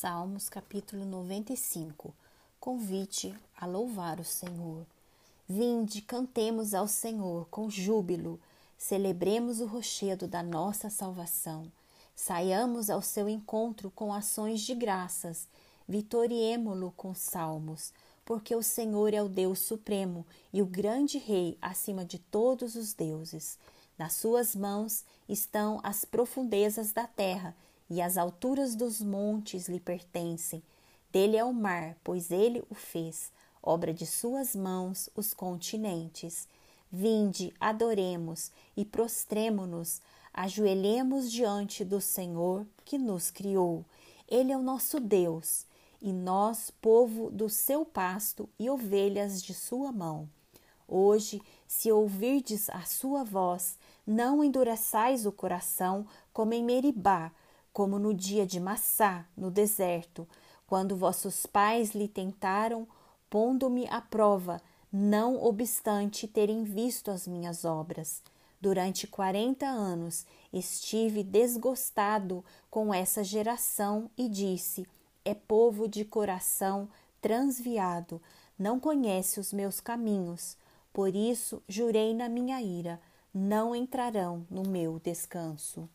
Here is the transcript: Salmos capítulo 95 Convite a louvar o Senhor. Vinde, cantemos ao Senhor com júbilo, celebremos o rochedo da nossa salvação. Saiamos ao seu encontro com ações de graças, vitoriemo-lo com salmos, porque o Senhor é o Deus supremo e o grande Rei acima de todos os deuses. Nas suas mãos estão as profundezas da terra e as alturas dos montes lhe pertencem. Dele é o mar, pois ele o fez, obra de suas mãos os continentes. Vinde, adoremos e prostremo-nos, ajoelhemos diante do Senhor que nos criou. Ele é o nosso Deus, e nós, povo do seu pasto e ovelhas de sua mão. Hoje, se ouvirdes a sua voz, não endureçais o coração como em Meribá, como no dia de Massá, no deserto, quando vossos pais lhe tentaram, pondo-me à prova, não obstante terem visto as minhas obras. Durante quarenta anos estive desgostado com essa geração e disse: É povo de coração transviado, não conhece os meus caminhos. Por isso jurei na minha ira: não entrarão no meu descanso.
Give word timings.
Salmos 0.00 0.48
capítulo 0.48 1.04
95 1.04 2.14
Convite 2.58 3.34
a 3.54 3.66
louvar 3.66 4.18
o 4.18 4.24
Senhor. 4.24 4.86
Vinde, 5.46 6.00
cantemos 6.00 6.72
ao 6.72 6.88
Senhor 6.88 7.46
com 7.50 7.68
júbilo, 7.68 8.40
celebremos 8.78 9.60
o 9.60 9.66
rochedo 9.66 10.26
da 10.26 10.42
nossa 10.42 10.88
salvação. 10.88 11.70
Saiamos 12.16 12.88
ao 12.88 13.02
seu 13.02 13.28
encontro 13.28 13.90
com 13.90 14.10
ações 14.10 14.62
de 14.62 14.74
graças, 14.74 15.46
vitoriemo-lo 15.86 16.94
com 16.96 17.14
salmos, 17.14 17.92
porque 18.24 18.56
o 18.56 18.62
Senhor 18.62 19.12
é 19.12 19.22
o 19.22 19.28
Deus 19.28 19.58
supremo 19.58 20.26
e 20.50 20.62
o 20.62 20.66
grande 20.66 21.18
Rei 21.18 21.58
acima 21.60 22.06
de 22.06 22.18
todos 22.18 22.74
os 22.74 22.94
deuses. 22.94 23.58
Nas 23.98 24.14
suas 24.14 24.56
mãos 24.56 25.04
estão 25.28 25.78
as 25.82 26.06
profundezas 26.06 26.90
da 26.90 27.06
terra 27.06 27.54
e 27.90 28.00
as 28.00 28.16
alturas 28.16 28.76
dos 28.76 29.02
montes 29.02 29.68
lhe 29.68 29.80
pertencem. 29.80 30.62
Dele 31.12 31.36
é 31.36 31.44
o 31.44 31.52
mar, 31.52 31.96
pois 32.04 32.30
ele 32.30 32.62
o 32.70 32.74
fez, 32.74 33.32
obra 33.60 33.92
de 33.92 34.06
suas 34.06 34.54
mãos 34.54 35.10
os 35.16 35.34
continentes. 35.34 36.46
Vinde, 36.90 37.52
adoremos 37.58 38.52
e 38.76 38.84
prostremo-nos, 38.84 40.00
ajoelhemos 40.32 41.30
diante 41.30 41.84
do 41.84 42.00
Senhor 42.00 42.64
que 42.84 42.96
nos 42.96 43.30
criou. 43.30 43.84
Ele 44.28 44.52
é 44.52 44.56
o 44.56 44.62
nosso 44.62 45.00
Deus, 45.00 45.66
e 46.00 46.12
nós, 46.12 46.70
povo 46.80 47.30
do 47.30 47.48
seu 47.48 47.84
pasto 47.84 48.48
e 48.58 48.70
ovelhas 48.70 49.42
de 49.42 49.52
sua 49.52 49.92
mão. 49.92 50.28
Hoje, 50.88 51.42
se 51.66 51.92
ouvirdes 51.92 52.70
a 52.70 52.82
sua 52.82 53.22
voz, 53.22 53.78
não 54.06 54.42
endureçais 54.42 55.26
o 55.26 55.32
coração 55.32 56.06
como 56.32 56.54
em 56.54 56.64
Meribá, 56.64 57.30
como 57.72 57.98
no 57.98 58.12
dia 58.12 58.46
de 58.46 58.58
Massá, 58.58 59.26
no 59.36 59.50
deserto, 59.50 60.26
quando 60.66 60.96
vossos 60.96 61.46
pais 61.46 61.92
lhe 61.92 62.08
tentaram, 62.08 62.86
pondo-me 63.28 63.86
à 63.88 64.00
prova, 64.00 64.60
não 64.92 65.42
obstante 65.42 66.26
terem 66.26 66.64
visto 66.64 67.10
as 67.10 67.26
minhas 67.26 67.64
obras. 67.64 68.22
Durante 68.60 69.06
quarenta 69.06 69.66
anos 69.66 70.26
estive 70.52 71.22
desgostado 71.22 72.44
com 72.70 72.92
essa 72.92 73.24
geração 73.24 74.10
e 74.18 74.28
disse: 74.28 74.86
É 75.24 75.34
povo 75.34 75.88
de 75.88 76.04
coração 76.04 76.88
transviado, 77.22 78.20
não 78.58 78.78
conhece 78.78 79.40
os 79.40 79.52
meus 79.52 79.80
caminhos. 79.80 80.56
Por 80.92 81.14
isso 81.14 81.62
jurei 81.68 82.12
na 82.12 82.28
minha 82.28 82.60
ira: 82.60 83.00
não 83.32 83.74
entrarão 83.74 84.46
no 84.50 84.62
meu 84.62 84.98
descanso. 84.98 85.88